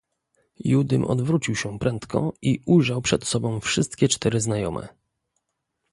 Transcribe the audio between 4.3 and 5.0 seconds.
znajome."